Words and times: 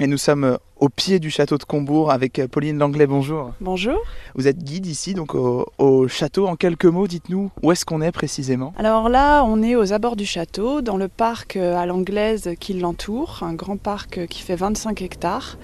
Et 0.00 0.06
nous 0.06 0.16
sommes 0.16 0.44
euh, 0.44 0.56
au 0.80 0.88
pied 0.88 1.18
du 1.18 1.28
château 1.28 1.58
de 1.58 1.64
Combourg 1.64 2.10
avec 2.10 2.38
euh, 2.38 2.48
Pauline 2.48 2.78
Langlais, 2.78 3.06
bonjour. 3.06 3.52
Bonjour. 3.60 3.98
Vous 4.34 4.48
êtes 4.48 4.56
guide 4.56 4.86
ici, 4.86 5.12
donc 5.12 5.34
au, 5.34 5.66
au 5.76 6.08
château. 6.08 6.46
En 6.46 6.56
quelques 6.56 6.86
mots, 6.86 7.06
dites-nous 7.06 7.50
où 7.62 7.72
est-ce 7.72 7.84
qu'on 7.84 8.00
est 8.00 8.10
précisément? 8.10 8.72
Alors 8.78 9.10
là, 9.10 9.44
on 9.44 9.62
est 9.62 9.76
aux 9.76 9.92
abords 9.92 10.16
du 10.16 10.24
château, 10.24 10.80
dans 10.80 10.96
le 10.96 11.08
parc 11.08 11.56
euh, 11.56 11.76
à 11.76 11.84
l'anglaise 11.84 12.54
qui 12.58 12.72
l'entoure, 12.72 13.40
un 13.42 13.52
grand 13.52 13.76
parc 13.76 14.26
qui 14.28 14.40
fait 14.40 14.56
25 14.56 15.02
hectares. 15.02 15.58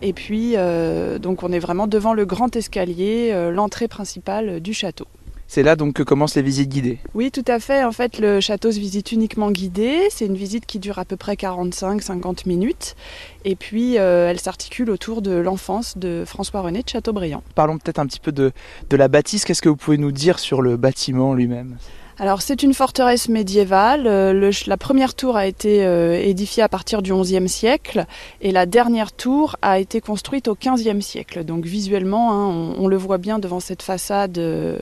Et 0.00 0.14
puis, 0.14 0.54
euh, 0.56 1.18
donc 1.18 1.42
on 1.42 1.52
est 1.52 1.58
vraiment 1.58 1.86
devant 1.86 2.14
le 2.14 2.24
grand 2.24 2.56
escalier, 2.56 3.50
l'entrée 3.52 3.86
principale 3.86 4.60
du 4.60 4.72
château. 4.72 5.04
C'est 5.46 5.62
là 5.62 5.76
donc 5.76 5.94
que 5.94 6.02
commencent 6.02 6.34
les 6.34 6.42
visites 6.42 6.68
guidées. 6.68 6.98
Oui, 7.14 7.30
tout 7.30 7.44
à 7.46 7.60
fait. 7.60 7.84
En 7.84 7.92
fait, 7.92 8.18
le 8.18 8.40
château 8.40 8.72
se 8.72 8.78
visite 8.78 9.12
uniquement 9.12 9.50
guidé. 9.50 10.08
C'est 10.10 10.26
une 10.26 10.36
visite 10.36 10.66
qui 10.66 10.78
dure 10.78 10.98
à 10.98 11.04
peu 11.04 11.16
près 11.16 11.34
45-50 11.34 12.48
minutes. 12.48 12.96
Et 13.44 13.54
puis, 13.54 13.98
euh, 13.98 14.30
elle 14.30 14.40
s'articule 14.40 14.90
autour 14.90 15.22
de 15.22 15.32
l'enfance 15.32 15.98
de 15.98 16.24
François-René 16.26 16.82
de 16.82 16.88
Chateaubriand. 16.88 17.42
Parlons 17.54 17.78
peut-être 17.78 17.98
un 17.98 18.06
petit 18.06 18.20
peu 18.20 18.32
de, 18.32 18.52
de 18.90 18.96
la 18.96 19.08
bâtisse. 19.08 19.44
Qu'est-ce 19.44 19.62
que 19.62 19.68
vous 19.68 19.76
pouvez 19.76 19.98
nous 19.98 20.12
dire 20.12 20.38
sur 20.38 20.62
le 20.62 20.76
bâtiment 20.76 21.34
lui-même? 21.34 21.76
Alors, 22.20 22.42
c'est 22.42 22.62
une 22.62 22.74
forteresse 22.74 23.28
médiévale. 23.28 24.06
Euh, 24.06 24.52
la 24.68 24.76
première 24.76 25.14
tour 25.14 25.36
a 25.36 25.48
été 25.48 25.84
euh, 25.84 26.14
édifiée 26.22 26.62
à 26.62 26.68
partir 26.68 27.02
du 27.02 27.12
XIe 27.12 27.48
siècle 27.48 28.06
et 28.40 28.52
la 28.52 28.66
dernière 28.66 29.10
tour 29.10 29.56
a 29.62 29.80
été 29.80 30.00
construite 30.00 30.46
au 30.46 30.54
XVe 30.54 31.00
siècle. 31.00 31.42
Donc, 31.42 31.64
visuellement, 31.64 32.32
hein, 32.32 32.74
on, 32.78 32.86
le 32.86 32.96
voit 32.96 33.18
bien 33.18 33.40
devant 33.40 33.58
cette 33.58 33.82
façade 33.82 34.38
euh, 34.38 34.78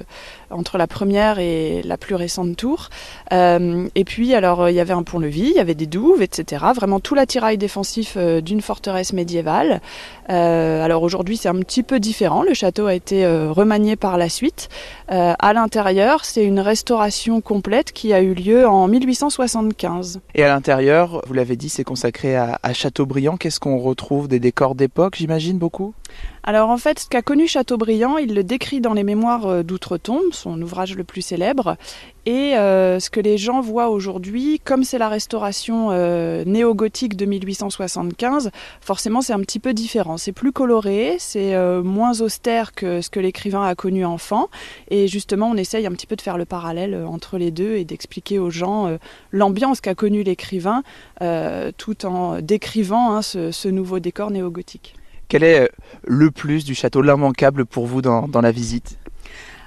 entre 0.51 0.77
la 0.77 0.87
première 0.87 1.39
et 1.39 1.81
la 1.85 1.97
plus 1.97 2.17
récente 2.17 2.55
tour. 2.57 2.91
Et 3.31 4.05
puis, 4.05 4.35
alors, 4.35 4.69
il 4.69 4.75
y 4.75 4.81
avait 4.81 4.93
un 4.93 5.03
pont-levis, 5.03 5.53
il 5.53 5.57
y 5.57 5.59
avait 5.59 5.75
des 5.75 5.87
douves, 5.87 6.21
etc. 6.21 6.67
Vraiment 6.75 7.01
tout 7.01 7.15
l'attirail 7.15 7.57
défensif 7.57 8.19
d'une 8.19 8.61
forteresse 8.61 9.15
médiévale. 9.15 9.81
Alors, 10.29 11.03
aujourd'hui, 11.03 11.39
c'est 11.39 11.49
un 11.49 11.59
petit 11.61 11.83
peu 11.83 11.99
différent. 11.99 12.43
Le 12.43 12.53
château 12.53 12.87
a 12.87 12.95
été 12.95 13.27
remanié 13.27 13.97
par 13.97 14.19
la 14.19 14.29
suite. 14.29 14.69
À 15.09 15.53
l'intérieur, 15.55 16.27
c'est 16.27 16.45
une 16.45 16.61
restauration 16.61 17.22
complète 17.41 17.93
qui 17.93 18.13
a 18.13 18.21
eu 18.23 18.35
lieu 18.35 18.67
en 18.67 18.89
1875. 18.89 20.21
Et 20.35 20.43
à 20.43 20.49
l'intérieur, 20.49 21.23
vous 21.27 21.35
l'avez 21.35 21.57
dit, 21.57 21.69
c'est 21.69 21.85
consacré 21.85 22.37
à, 22.37 22.59
à 22.63 22.73
Chateaubriand. 22.73 23.37
Qu'est-ce 23.37 23.61
qu'on 23.61 23.79
retrouve 23.79 24.29
Des 24.29 24.41
décors 24.41 24.75
d'époque, 24.75 25.17
j'imagine, 25.17 25.59
beaucoup? 25.59 25.95
Alors 26.45 26.71
en 26.71 26.77
fait, 26.77 26.99
ce 26.99 27.09
qu'a 27.09 27.23
connu 27.23 27.47
Chateaubriand, 27.47 28.19
il 28.19 28.35
le 28.35 28.43
décrit 28.43 28.81
dans 28.81 28.95
les 28.95 29.05
Mémoires 29.05 29.47
euh, 29.47 29.63
d'Outre-Tombe, 29.63 30.33
son 30.33 30.61
ouvrage 30.61 30.97
le 30.97 31.05
plus 31.05 31.23
célèbre. 31.23 31.77
Et 32.25 32.57
euh, 32.57 33.01
ce 33.01 33.11
que 33.11 33.19
les 33.19 33.37
gens 33.37 33.61
voient 33.61 33.89
aujourd'hui, 33.91 34.61
comme 34.65 34.85
c'est 34.85 34.99
la 34.99 35.09
restauration 35.09 35.89
euh, 35.91 36.45
néo-gothique 36.45 37.17
de 37.17 37.27
1875, 37.27 38.53
forcément 38.81 39.23
c'est 39.23 39.33
un 39.33 39.41
petit 39.41 39.59
peu 39.59 39.75
différent. 39.75 40.17
C'est 40.19 40.33
plus 40.33 40.53
coloré, 40.53 41.17
c'est 41.19 41.57
euh, 41.57 41.83
moins 41.83 42.21
austère 42.21 42.75
que 42.75 43.01
ce 43.01 43.11
que 43.11 43.19
l'écrivain 43.19 43.65
a 43.65 43.75
connu 43.75 44.05
enfant. 44.05 44.51
Et 44.89 45.09
justement, 45.09 45.51
on 45.51 45.57
essaye 45.57 45.85
un 45.85 45.91
petit 45.91 46.07
peu 46.07 46.15
de 46.15 46.23
faire 46.23 46.39
le 46.39 46.45
parallèle 46.45 47.05
entre 47.13 47.39
les 47.39 47.51
deux 47.51 47.77
et 47.77 47.85
d'expliquer 47.85 48.39
aux 48.39 48.51
gens 48.51 48.87
euh, 48.87 48.97
l'ambiance 49.31 49.81
qu'a 49.81 49.95
connu 49.95 50.23
l'écrivain, 50.23 50.83
euh, 51.21 51.71
tout 51.77 52.07
en 52.07 52.41
décrivant 52.41 53.13
hein, 53.13 53.23
ce, 53.23 53.53
ce 53.53 53.69
nouveau 53.69 54.01
décor 54.01 54.31
néo-gothique. 54.31 54.95
Quel 55.29 55.45
est 55.45 55.61
euh, 55.61 55.69
le 56.05 56.31
plus 56.31 56.65
du 56.65 56.75
château, 56.75 57.03
l'immanquable 57.03 57.65
pour 57.65 57.87
vous 57.87 58.03
dans, 58.03 58.29
dans 58.29 58.41
la 58.41 58.51
visite? 58.51 58.99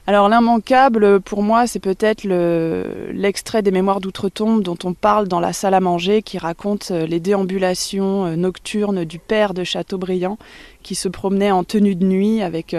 Alors 0.08 0.30
l'immanquable 0.30 1.20
pour 1.20 1.42
moi 1.42 1.66
c'est 1.66 1.80
peut-être 1.80 2.26
le- 2.26 3.10
l'extrait 3.12 3.64
des 3.64 3.72
mémoires 3.72 4.02
d'outre-tombe 4.02 4.62
dont 4.62 4.78
on 4.84 4.94
parle 4.94 5.28
dans 5.28 5.40
la 5.40 5.52
salle 5.52 5.74
à 5.74 5.80
manger 5.80 6.22
qui 6.22 6.38
raconte 6.38 6.92
les 6.92 7.20
déambulations 7.20 8.38
nocturnes 8.38 9.04
du 9.04 9.18
père 9.18 9.56
de 9.56 9.64
Chateaubriand 9.64 10.38
qui 10.84 10.94
se 10.94 11.10
promenait 11.10 11.50
en 11.50 11.64
tenue 11.64 11.96
de 11.96 12.06
nuit 12.06 12.44
avec 12.44 12.76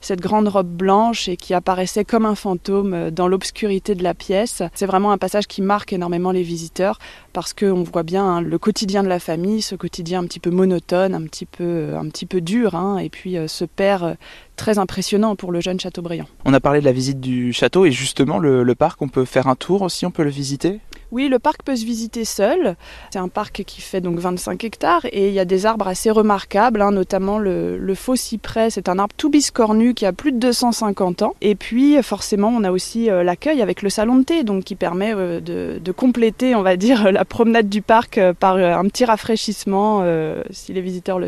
cette 0.00 0.20
grande 0.20 0.48
robe 0.48 0.68
blanche 0.68 1.28
et 1.28 1.36
qui 1.36 1.54
apparaissait 1.54 2.04
comme 2.04 2.26
un 2.26 2.34
fantôme 2.34 2.94
euh, 2.94 3.10
dans 3.10 3.28
l'obscurité 3.28 3.94
de 3.94 4.02
la 4.02 4.14
pièce. 4.14 4.62
C'est 4.74 4.86
vraiment 4.86 5.12
un 5.12 5.18
passage 5.18 5.46
qui 5.46 5.62
marque 5.62 5.92
énormément 5.92 6.30
les 6.30 6.42
visiteurs 6.42 6.98
parce 7.32 7.52
qu'on 7.52 7.82
voit 7.82 8.02
bien 8.02 8.24
hein, 8.24 8.40
le 8.40 8.58
quotidien 8.58 9.02
de 9.02 9.08
la 9.08 9.18
famille, 9.18 9.62
ce 9.62 9.74
quotidien 9.74 10.20
un 10.20 10.24
petit 10.24 10.40
peu 10.40 10.50
monotone, 10.50 11.14
un 11.14 11.22
petit 11.22 11.46
peu, 11.46 11.64
euh, 11.64 11.98
un 11.98 12.08
petit 12.08 12.26
peu 12.26 12.40
dur, 12.40 12.74
hein, 12.74 12.98
et 12.98 13.08
puis 13.08 13.36
euh, 13.36 13.48
ce 13.48 13.64
père 13.64 14.16
très 14.56 14.78
impressionnant 14.78 15.36
pour 15.36 15.52
le 15.52 15.60
jeune 15.60 15.78
Chateaubriand. 15.78 16.26
On 16.44 16.52
a 16.52 16.60
parlé 16.60 16.80
de 16.80 16.84
la 16.84 16.92
visite 16.92 17.20
du 17.20 17.52
château 17.52 17.84
et 17.84 17.92
justement 17.92 18.38
le 18.38 18.74
parc, 18.74 19.00
on 19.02 19.08
peut 19.08 19.24
faire 19.24 19.46
un 19.46 19.54
tour 19.54 19.82
aussi, 19.82 20.04
on 20.04 20.10
peut 20.10 20.24
le 20.24 20.30
visiter? 20.30 20.80
Oui, 21.10 21.28
le 21.28 21.38
parc 21.38 21.62
peut 21.62 21.74
se 21.74 21.86
visiter 21.86 22.26
seul. 22.26 22.76
C'est 23.10 23.18
un 23.18 23.28
parc 23.28 23.62
qui 23.64 23.80
fait 23.80 24.02
donc 24.02 24.18
25 24.18 24.62
hectares 24.64 25.06
et 25.06 25.28
il 25.28 25.34
y 25.34 25.40
a 25.40 25.46
des 25.46 25.64
arbres 25.64 25.88
assez 25.88 26.10
remarquables, 26.10 26.82
hein, 26.82 26.90
notamment 26.90 27.38
le, 27.38 27.94
faux 27.94 28.16
cyprès. 28.16 28.68
C'est 28.68 28.90
un 28.90 28.98
arbre 28.98 29.14
tout 29.16 29.30
biscornu 29.30 29.94
qui 29.94 30.04
a 30.04 30.12
plus 30.12 30.32
de 30.32 30.38
250 30.38 31.22
ans. 31.22 31.34
Et 31.40 31.54
puis 31.54 32.00
forcément, 32.02 32.48
on 32.48 32.62
a 32.62 32.70
aussi 32.70 33.10
euh, 33.10 33.22
l'accueil 33.22 33.62
avec 33.62 33.80
le 33.80 33.88
salon 33.88 34.16
de 34.16 34.24
thé, 34.24 34.42
donc 34.44 34.64
qui 34.64 34.74
permet 34.74 35.14
euh, 35.14 35.40
de, 35.40 35.92
compléter, 35.92 36.54
on 36.54 36.62
va 36.62 36.76
dire, 36.76 37.10
la 37.12 37.24
promenade 37.24 37.70
du 37.70 37.80
parc 37.80 38.18
euh, 38.18 38.34
par 38.34 38.56
un 38.56 38.84
petit 38.84 39.06
rafraîchissement 39.06 40.04
si 40.50 40.72
les 40.72 40.80
visiteurs 40.80 41.18
le 41.18 41.26